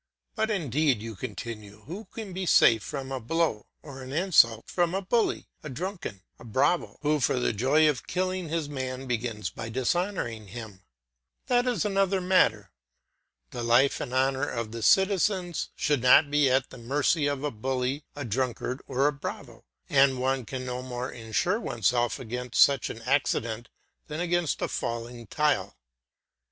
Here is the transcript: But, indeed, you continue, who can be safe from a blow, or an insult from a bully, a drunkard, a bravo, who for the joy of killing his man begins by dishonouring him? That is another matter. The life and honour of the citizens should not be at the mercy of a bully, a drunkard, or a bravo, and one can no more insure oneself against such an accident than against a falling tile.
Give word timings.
But, 0.33 0.49
indeed, 0.49 0.99
you 1.03 1.15
continue, 1.15 1.81
who 1.85 2.05
can 2.05 2.33
be 2.33 2.47
safe 2.47 2.81
from 2.81 3.11
a 3.11 3.19
blow, 3.19 3.67
or 3.83 4.01
an 4.01 4.11
insult 4.11 4.67
from 4.67 4.95
a 4.95 5.01
bully, 5.03 5.45
a 5.61 5.69
drunkard, 5.69 6.21
a 6.39 6.43
bravo, 6.43 6.97
who 7.03 7.19
for 7.19 7.37
the 7.39 7.53
joy 7.53 7.87
of 7.87 8.07
killing 8.07 8.49
his 8.49 8.67
man 8.67 9.05
begins 9.05 9.51
by 9.51 9.69
dishonouring 9.69 10.47
him? 10.47 10.81
That 11.45 11.67
is 11.67 11.85
another 11.85 12.19
matter. 12.19 12.71
The 13.51 13.61
life 13.61 14.01
and 14.01 14.11
honour 14.11 14.49
of 14.49 14.71
the 14.71 14.81
citizens 14.81 15.69
should 15.75 16.01
not 16.01 16.31
be 16.31 16.49
at 16.49 16.71
the 16.71 16.79
mercy 16.79 17.27
of 17.27 17.43
a 17.43 17.51
bully, 17.51 18.03
a 18.15 18.25
drunkard, 18.25 18.81
or 18.87 19.05
a 19.05 19.13
bravo, 19.13 19.65
and 19.87 20.17
one 20.19 20.45
can 20.45 20.65
no 20.65 20.81
more 20.81 21.11
insure 21.11 21.59
oneself 21.59 22.17
against 22.19 22.59
such 22.59 22.89
an 22.89 23.03
accident 23.03 23.69
than 24.07 24.19
against 24.19 24.63
a 24.63 24.67
falling 24.67 25.27
tile. 25.27 25.77